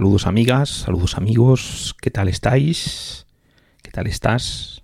[0.00, 3.26] Saludos amigas, saludos amigos, ¿qué tal estáis?
[3.82, 4.82] ¿Qué tal estás?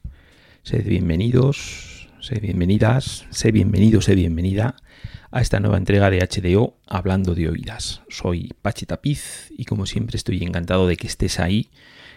[0.62, 4.76] Sed bienvenidos, sed bienvenidas, sé bienvenido, sé bienvenida
[5.30, 8.02] a esta nueva entrega de HDO Hablando de Oídas.
[8.10, 11.70] Soy Pachi Tapiz y como siempre estoy encantado de que estés ahí.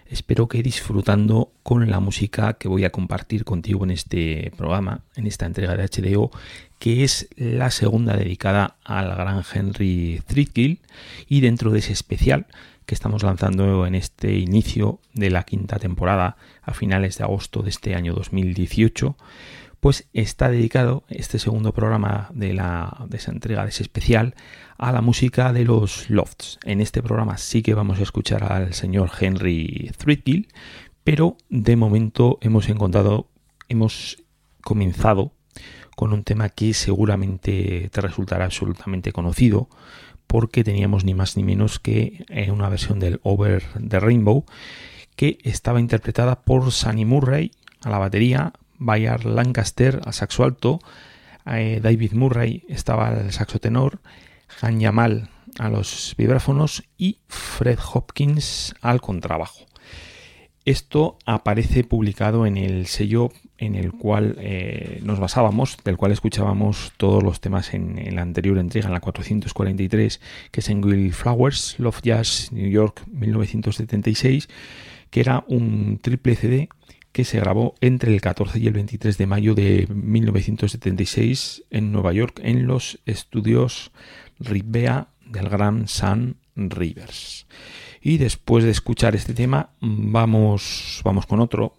[0.06, 5.26] Espero que disfrutando con la música que voy a compartir contigo en este programa, en
[5.26, 6.32] esta entrega de HDO,
[6.80, 10.80] que es la segunda dedicada al gran Henry Threadgill
[11.30, 12.48] y dentro de ese especial
[12.90, 17.70] que estamos lanzando en este inicio de la quinta temporada a finales de agosto de
[17.70, 19.16] este año 2018,
[19.80, 24.34] pues está dedicado este segundo programa de, la, de esa entrega de ese especial
[24.80, 26.58] a la música de los Lofts.
[26.66, 30.48] En este programa sí que vamos a escuchar al señor Henry Threadgill,
[31.04, 33.30] pero de momento hemos encontrado,
[33.68, 34.24] hemos
[34.62, 35.34] comenzado
[35.96, 39.70] con un tema que seguramente te resultará absolutamente conocido
[40.30, 44.46] porque teníamos ni más ni menos que eh, una versión del Over the Rainbow
[45.16, 47.52] que estaba interpretada por Sunny Murray
[47.84, 50.82] a la batería, Bayard Lancaster al saxo alto,
[51.48, 54.02] eh, David Murray estaba al saxo tenor,
[54.62, 59.66] Han Yamal a los vibráfonos y Fred Hopkins al contrabajo.
[60.64, 66.94] Esto aparece publicado en el sello en el cual eh, nos basábamos, del cual escuchábamos
[66.96, 70.22] todos los temas en, la anterior entrega, en la 443,
[70.52, 74.48] que es en Will Flowers, Love Jazz, New York, 1976,
[75.10, 76.70] que era un triple CD
[77.12, 82.14] que se grabó entre el 14 y el 23 de mayo de 1976 en Nueva
[82.14, 83.92] York en los estudios
[84.40, 87.46] Ribea del Gran Sun Rivers.
[88.02, 91.76] Y después de escuchar este tema, vamos, vamos con otro.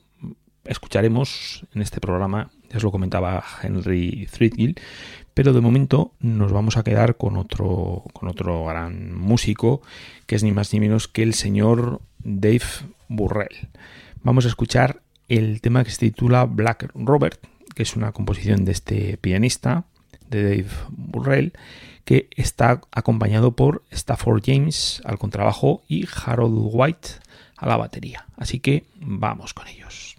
[0.70, 4.76] Escucharemos en este programa, ya os lo comentaba Henry Threadgill,
[5.34, 9.82] pero de momento nos vamos a quedar con otro, con otro gran músico,
[10.26, 12.62] que es ni más ni menos que el señor Dave
[13.08, 13.68] Burrell.
[14.22, 17.40] Vamos a escuchar el tema que se titula Black Robert,
[17.74, 19.86] que es una composición de este pianista,
[20.28, 21.52] de Dave Burrell,
[22.04, 27.08] que está acompañado por Stafford James al contrabajo y Harold White
[27.56, 28.26] a la batería.
[28.36, 30.09] Así que vamos con ellos.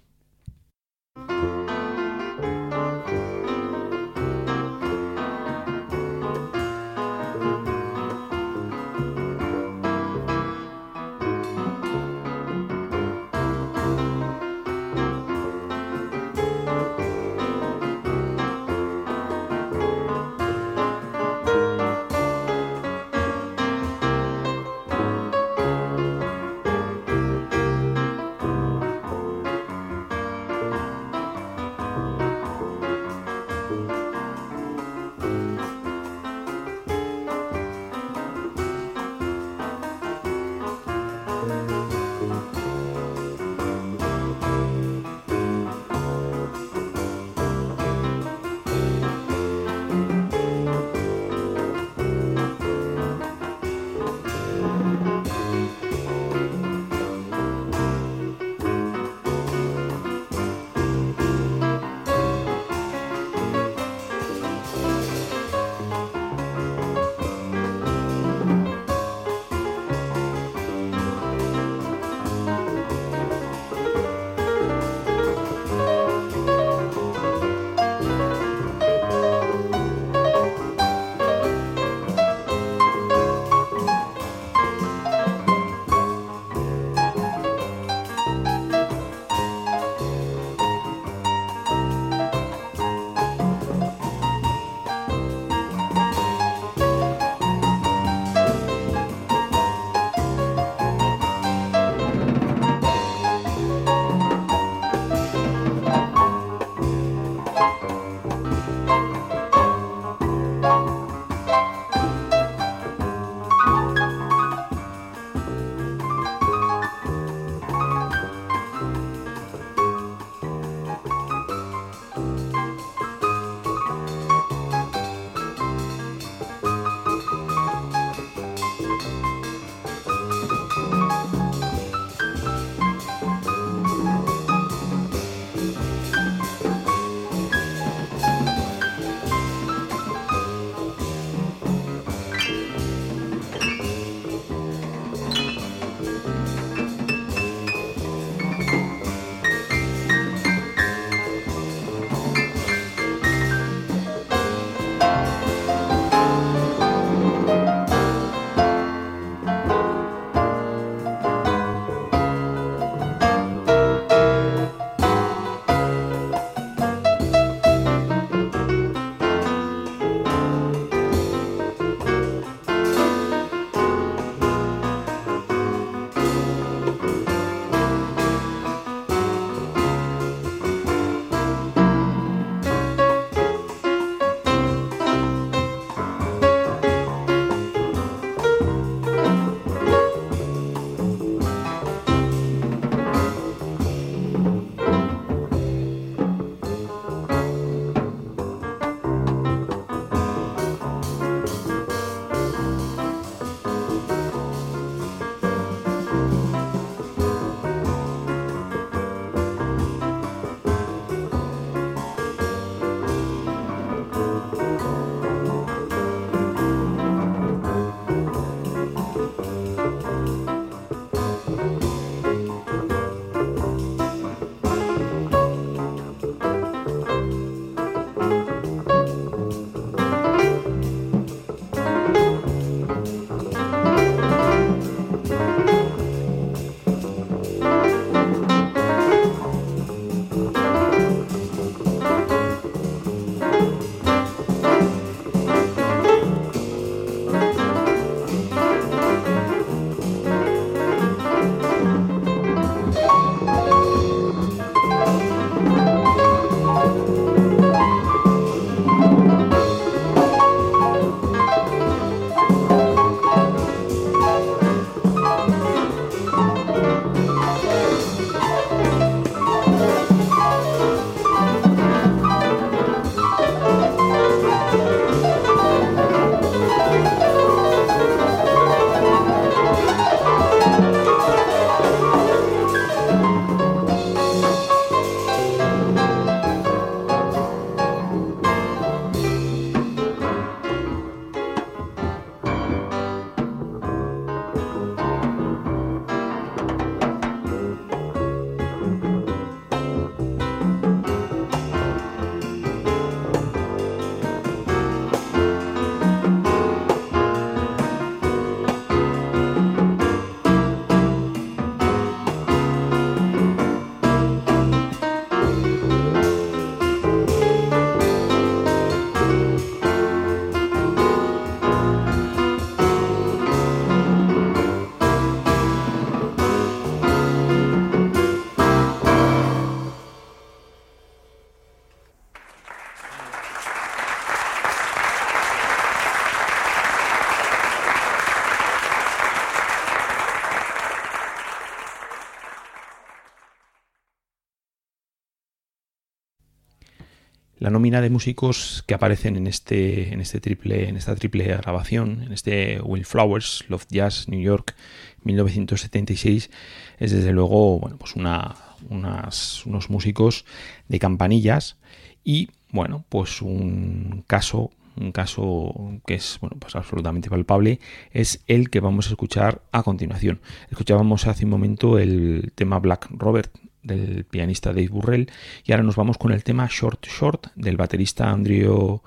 [347.81, 352.79] De músicos que aparecen en este, en este triple, en esta triple grabación, en este
[352.81, 354.75] Will Flowers, Love Jazz, New York,
[355.23, 356.51] 1976,
[357.00, 358.55] es desde luego, bueno, pues una,
[358.89, 360.45] unos músicos
[360.88, 361.77] de campanillas
[362.23, 367.79] y, bueno, pues un caso un caso que es bueno, pues absolutamente palpable,
[368.11, 370.41] es el que vamos a escuchar a continuación.
[370.69, 373.51] Escuchábamos hace un momento el tema Black Robert
[373.83, 375.31] del pianista Dave Burrell
[375.63, 379.01] y ahora nos vamos con el tema Short Short del baterista Andrew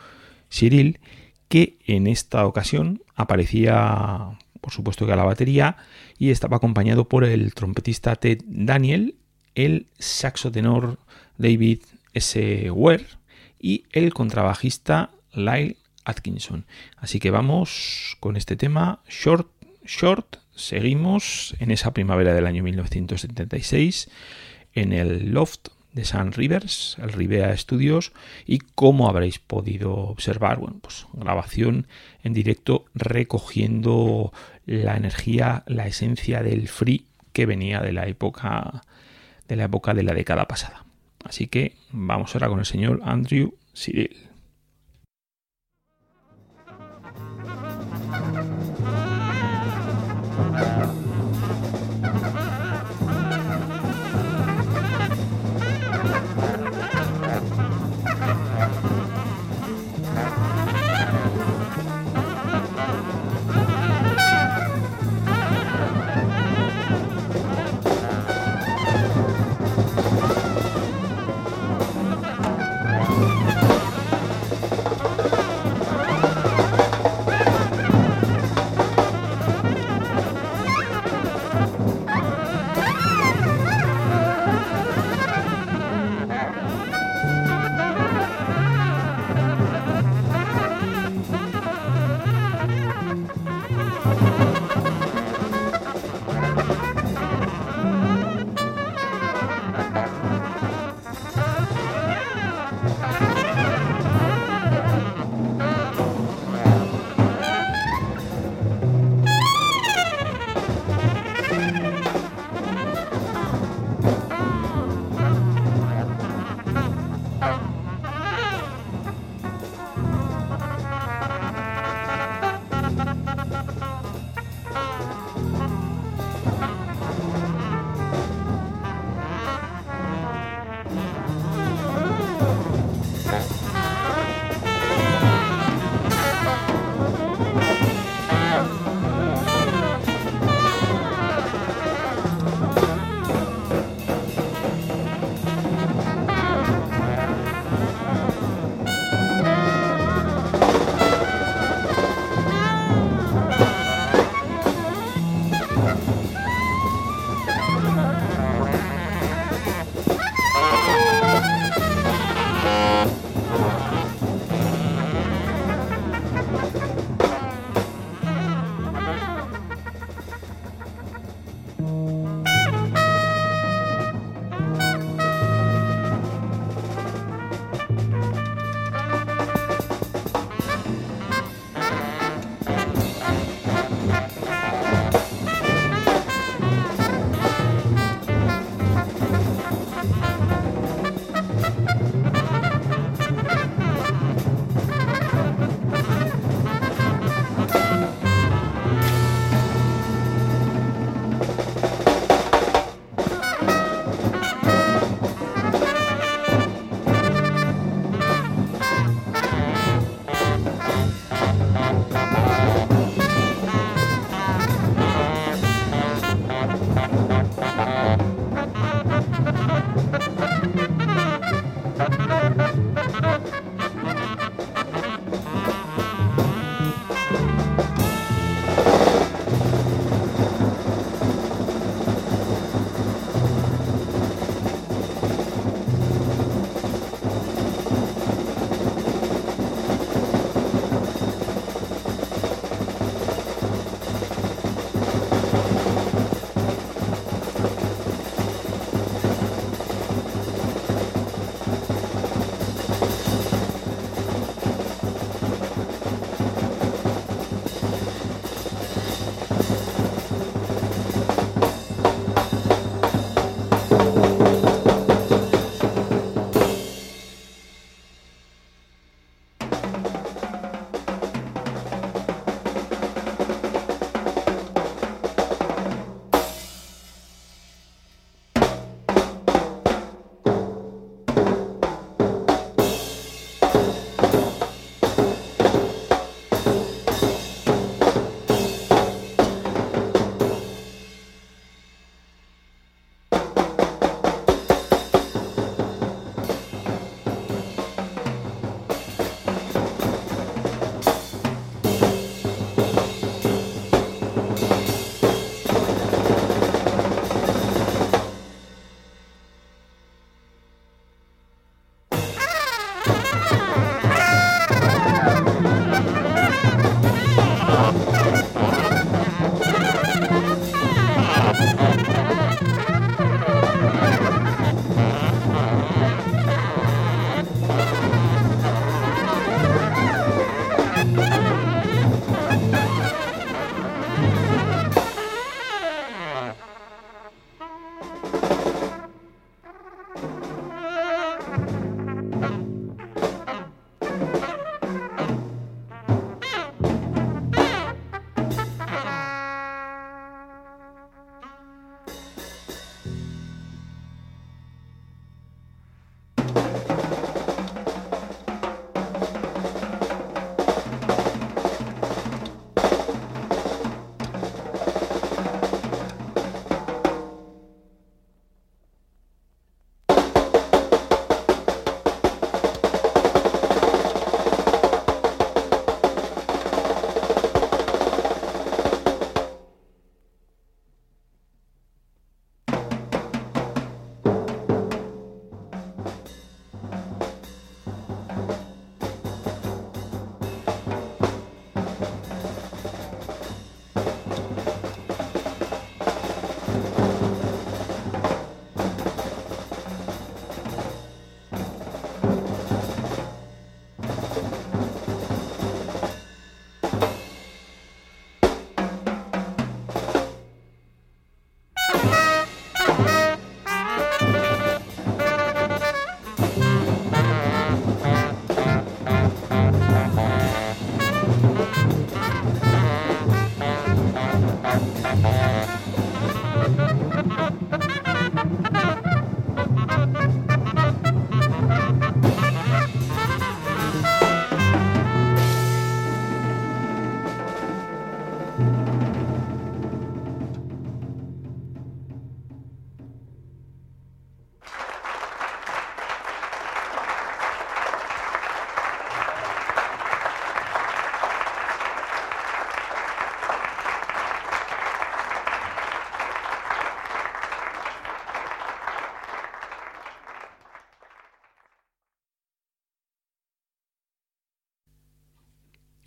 [0.50, 1.00] Cyril
[1.49, 5.76] que en esta ocasión aparecía por supuesto que a la batería
[6.19, 9.16] y estaba acompañado por el trompetista Ted Daniel,
[9.54, 10.99] el saxo tenor
[11.37, 11.81] David
[12.14, 12.71] S.
[12.71, 13.04] Ware
[13.61, 15.76] y el contrabajista Lyle
[16.07, 16.64] Atkinson.
[16.97, 19.49] Así que vamos con este tema Short
[19.85, 20.37] Short.
[20.54, 24.09] Seguimos en esa primavera del año 1976
[24.75, 28.12] en el loft de San Rivers, el Rivea Studios,
[28.47, 31.87] y como habréis podido observar, bueno, pues grabación
[32.25, 34.33] en directo recogiendo
[34.66, 38.83] la energía, la esencia del free que venía de la época
[39.47, 40.85] de la época de la década pasada.
[41.23, 44.16] Así que vamos ahora con el señor Andrew Cyril.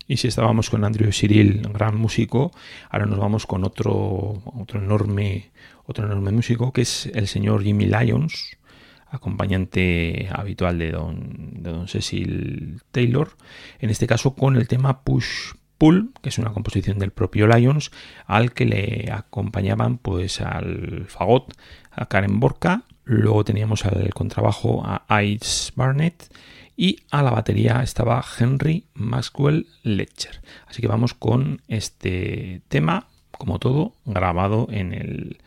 [0.07, 2.51] Y si estábamos con Andrew Cyril, gran músico,
[2.89, 5.51] ahora nos vamos con otro, otro, enorme,
[5.85, 8.57] otro enorme músico que es el señor Jimmy Lyons,
[9.09, 13.31] acompañante habitual de don, de don Cecil Taylor,
[13.79, 17.91] en este caso con el tema Push Pull, que es una composición del propio Lyons,
[18.25, 21.53] al que le acompañaban pues al fagot,
[21.91, 26.29] a Karen Borka, luego teníamos al contrabajo a Ice Barnett
[26.75, 30.41] y a la batería estaba Henry Maxwell Letcher.
[30.67, 35.37] Así que vamos con este tema, como todo, grabado en el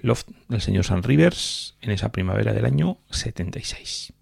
[0.00, 4.14] loft del señor San Rivers en esa primavera del año 76.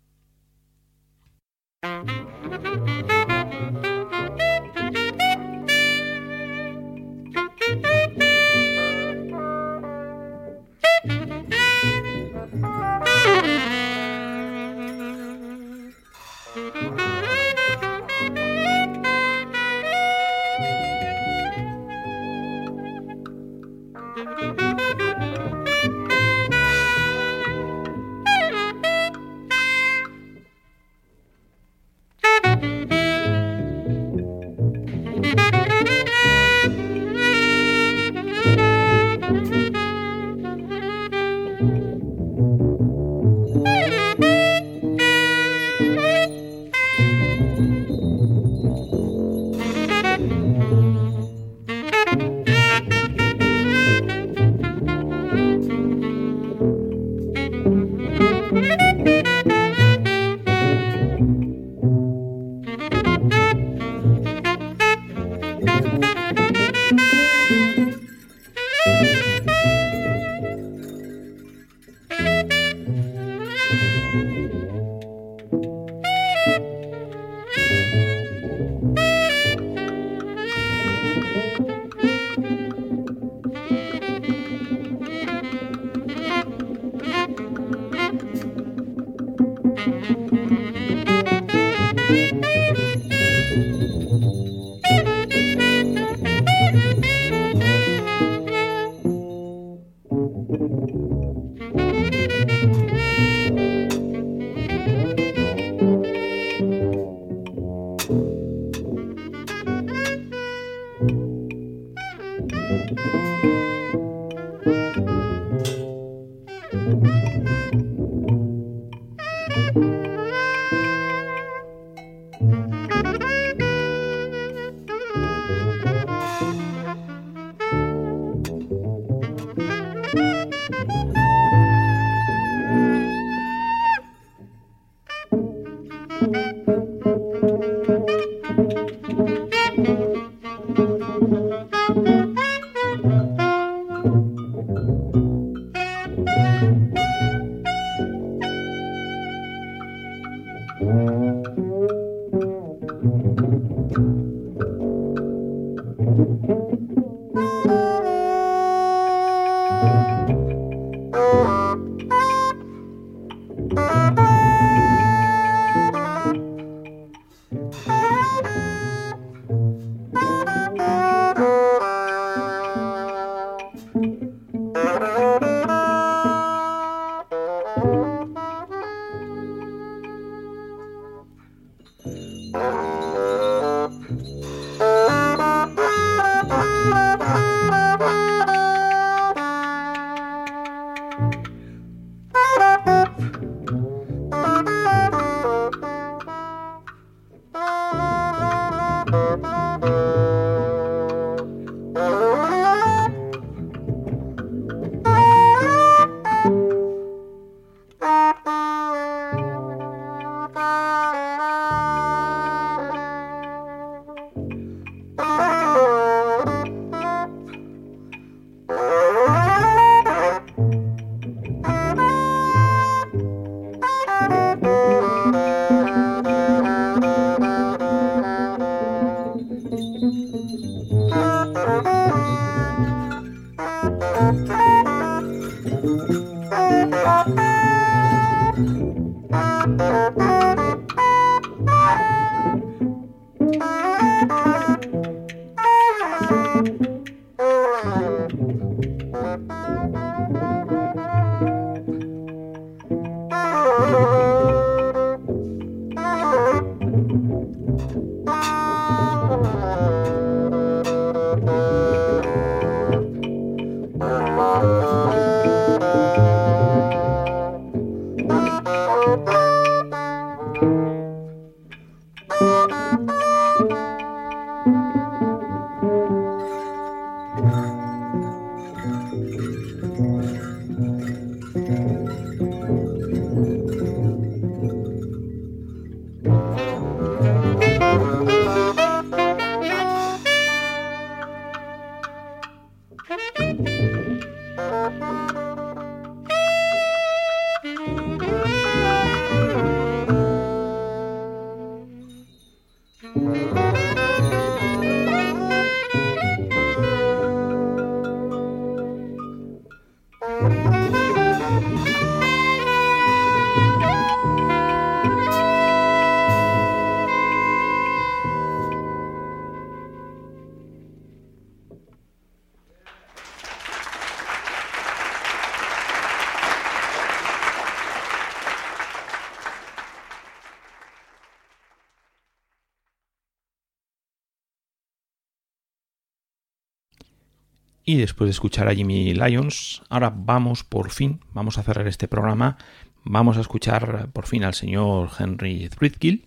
[337.89, 342.07] Y después de escuchar a Jimmy Lyons, ahora vamos por fin, vamos a cerrar este
[342.07, 342.59] programa,
[343.03, 346.27] vamos a escuchar por fin al señor Henry Threadgill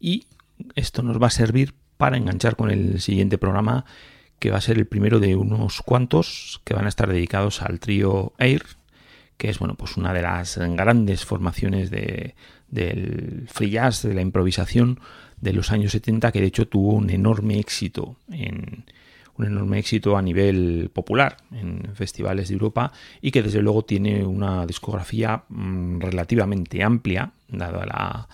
[0.00, 0.26] y
[0.74, 3.84] esto nos va a servir para enganchar con el siguiente programa
[4.40, 7.78] que va a ser el primero de unos cuantos que van a estar dedicados al
[7.78, 8.64] trío Air,
[9.36, 12.34] que es bueno, pues una de las grandes formaciones de,
[12.66, 14.98] del free jazz, de la improvisación
[15.40, 18.84] de los años 70, que de hecho tuvo un enorme éxito en,
[19.38, 24.24] un enorme éxito a nivel popular en festivales de Europa y que desde luego tiene
[24.24, 28.28] una discografía mm, relativamente amplia, dada la,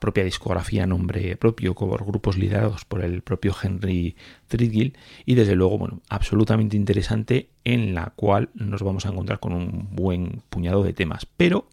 [0.00, 4.16] propia discografía a nombre propio, con grupos liderados por el propio Henry
[4.48, 9.52] Threadgill y desde luego, bueno, absolutamente interesante en la cual nos vamos a encontrar con
[9.52, 11.26] un buen puñado de temas.
[11.36, 11.68] Pero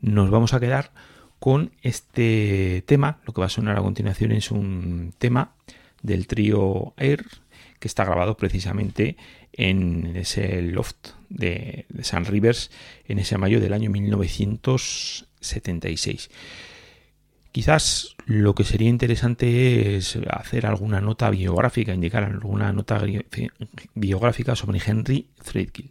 [0.00, 0.90] nos vamos a quedar
[1.38, 5.52] con este tema, lo que va a sonar a continuación es un tema
[6.02, 7.24] del trío Air
[7.82, 9.16] que está grabado precisamente
[9.52, 12.70] en ese loft de, San Rivers
[13.08, 16.30] en ese mayo del año 1976.
[17.50, 23.02] Quizás lo que sería interesante es hacer alguna nota biográfica, indicar alguna nota
[23.94, 25.90] biográfica sobre Henry Threadgill.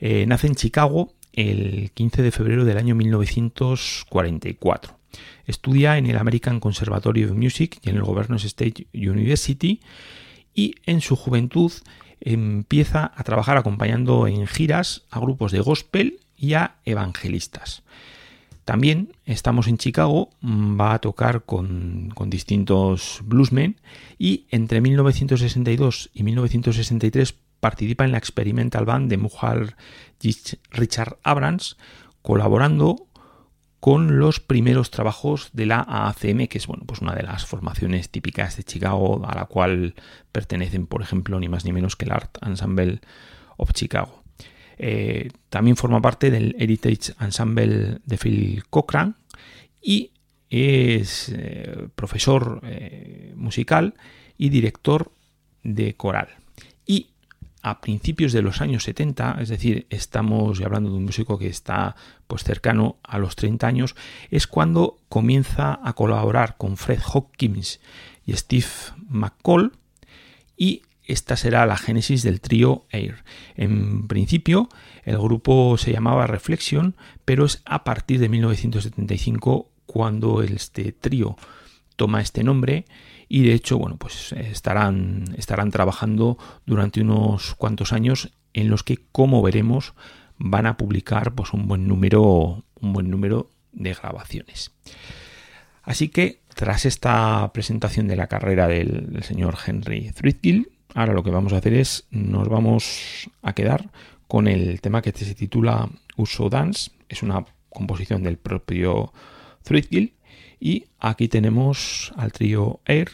[0.00, 4.98] Eh, nace en Chicago el 15 de febrero del año 1944.
[5.46, 9.80] Estudia en el American Conservatory of Music y en el Governors State University
[10.54, 11.72] y en su juventud
[12.20, 17.82] empieza a trabajar acompañando en giras a grupos de gospel y a evangelistas.
[18.64, 23.76] También estamos en Chicago, mm, va a tocar con, distintos bluesmen
[24.18, 29.76] y entre 1962 y 1963 participa en la Experimental Band de Muhal
[30.70, 31.76] Richard Abrams,
[32.22, 33.06] colaborando
[33.84, 38.08] con los primeros trabajos de la ACM, que es bueno, pues una de las formaciones
[38.08, 39.94] típicas de Chicago, a la cual
[40.32, 43.02] pertenecen, por ejemplo, ni más ni menos que el Art Ensemble
[43.58, 44.22] of Chicago.
[44.78, 49.16] Eh, también forma parte del Heritage Ensemble de Phil Cochran
[49.82, 50.12] y
[50.48, 53.92] es eh, profesor eh, musical
[54.38, 55.12] y director
[55.62, 56.28] de coral.
[57.66, 61.96] A principios de los años 70, es decir, estamos hablando de un músico que está
[62.26, 63.96] pues cercano a los 30 años,
[64.30, 67.80] es cuando comienza a colaborar con Fred Hopkins
[68.26, 68.66] y Steve
[69.08, 69.72] McCall
[70.58, 73.24] y esta será la génesis del trío Air.
[73.56, 74.68] En principio,
[75.04, 81.38] el grupo se llamaba Reflexion, pero es a partir de 1975 cuando este trío
[81.96, 82.84] toma este nombre
[83.34, 89.00] y de hecho, bueno, pues estarán, estarán trabajando durante unos cuantos años en los que,
[89.10, 89.94] como veremos,
[90.38, 94.70] van a publicar pues, un buen número, un buen número de grabaciones.
[95.82, 101.32] Así que, tras esta presentación de la carrera del, señor Henry Threadgill, ahora lo que
[101.32, 103.90] vamos a hacer es, nos vamos a quedar
[104.28, 109.12] con el tema que se titula Uso Dance, es una composición del propio
[109.64, 110.14] Threadgill
[110.60, 113.10] y aquí tenemos al trío Air,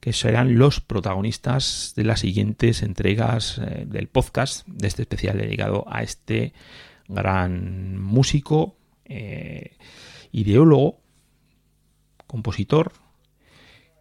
[0.00, 5.86] que serán los protagonistas de las siguientes entregas eh, del podcast, de este especial dedicado
[5.88, 6.52] a este
[7.08, 9.76] gran músico, eh,
[10.30, 11.00] ideólogo,
[12.26, 12.92] compositor,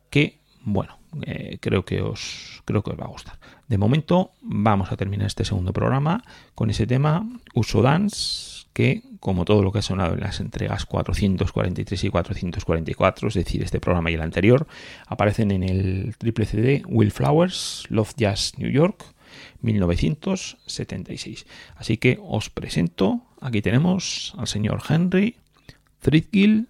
[0.10, 3.40] que, bueno, eh, creo, que os, creo que os va a gustar.
[3.68, 9.46] De momento vamos a terminar este segundo programa con ese tema, Uso Dance, que, como
[9.46, 14.12] todo lo que ha sonado en las entregas 443 y 444, es decir, este programa
[14.12, 14.68] y el anterior,
[15.08, 19.06] aparecen en el triple CD Will Flowers, Love Jazz New York,
[19.62, 21.46] 1976.
[21.76, 25.38] Así que os presento, aquí tenemos al señor Henry
[26.00, 26.68] Threadgill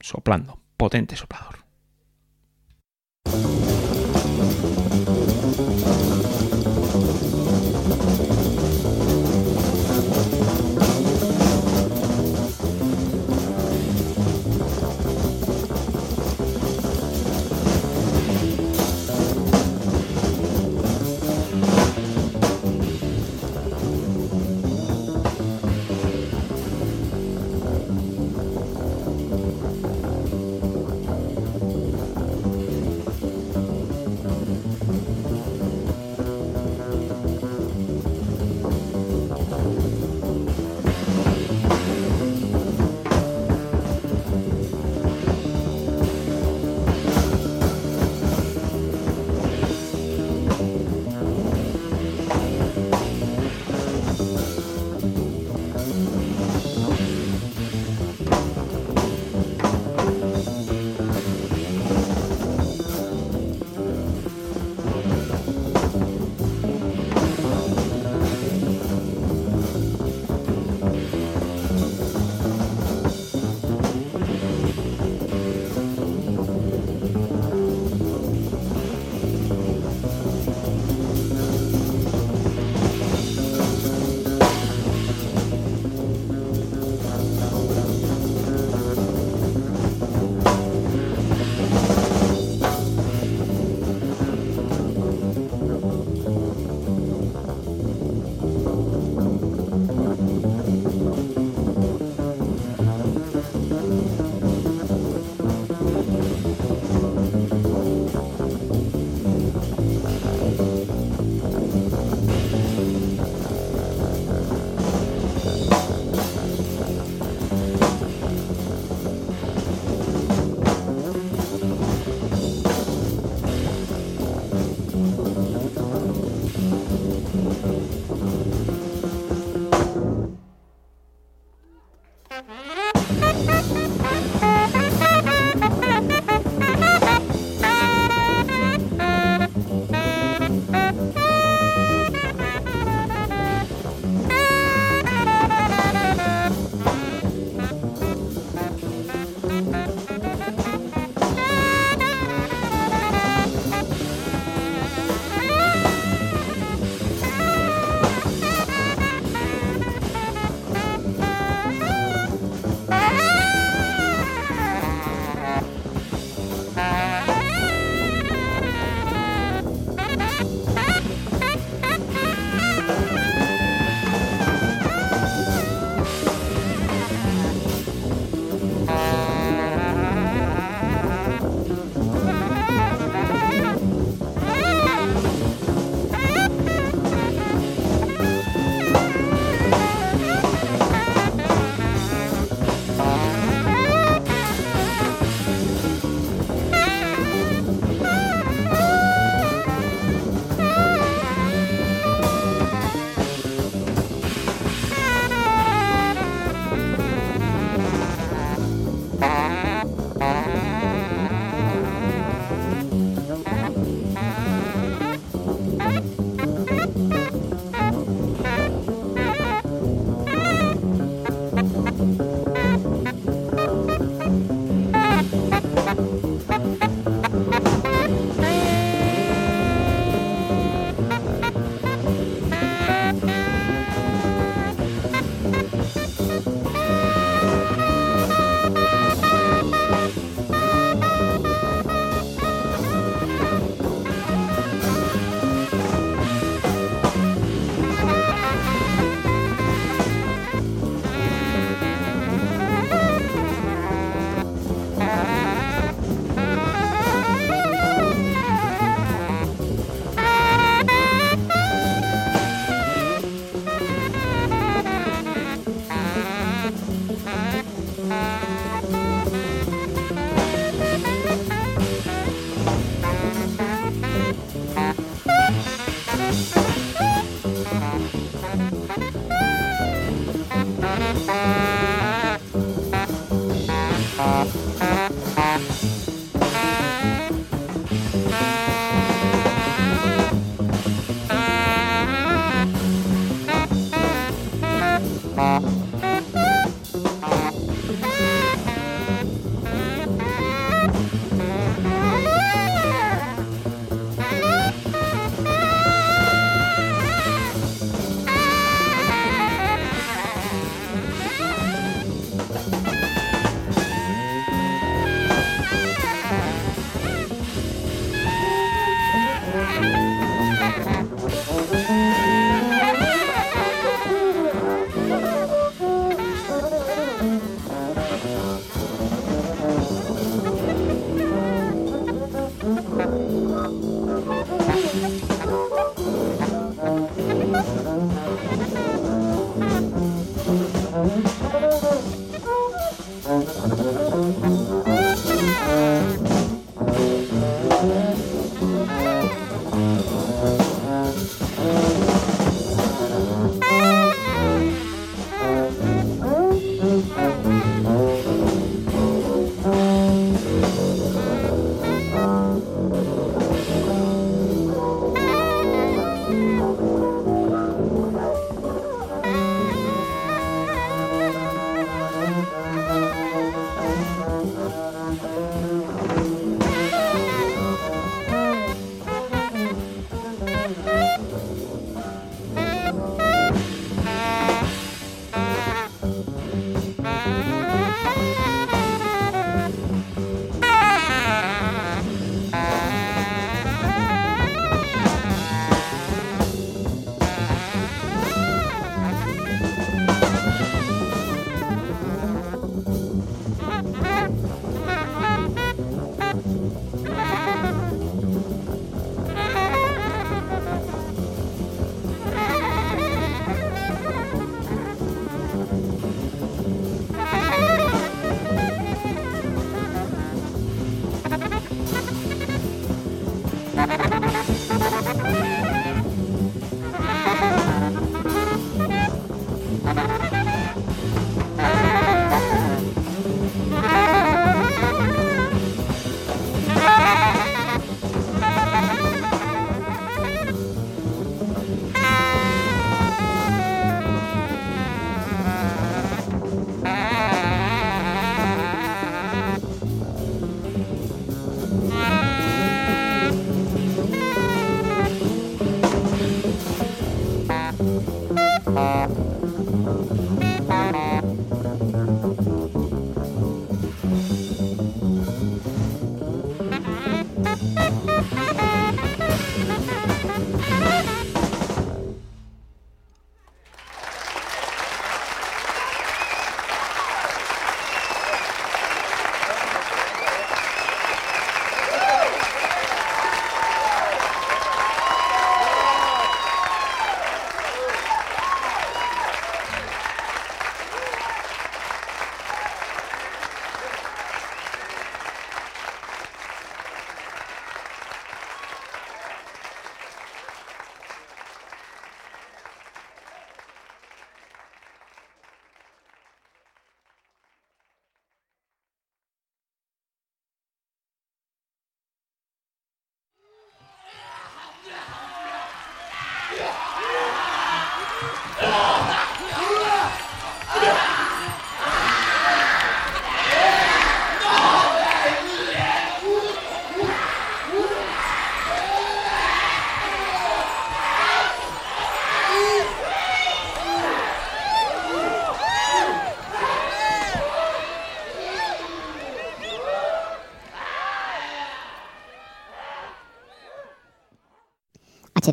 [0.00, 1.62] soplando, potente soplador.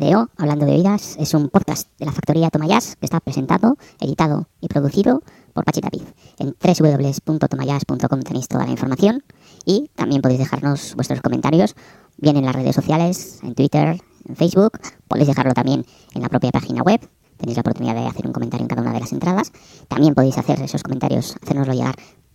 [0.00, 4.48] HDO, Hablando de Vidas, es un podcast de la factoría Tomayas que está presentado, editado
[4.60, 5.22] y producido
[5.52, 6.04] por Pachi Tapiz.
[6.38, 9.22] En www.tomayas.com tenéis toda la información
[9.66, 11.76] y también podéis dejarnos vuestros comentarios,
[12.16, 15.84] bien en las redes sociales, en Twitter, en Facebook, podéis dejarlo también
[16.14, 17.00] en la propia página web.
[17.36, 19.52] Tenéis la oportunidad de hacer un comentario en cada una de las entradas.
[19.88, 21.96] También podéis hacer esos comentarios, hacérnoslo llegar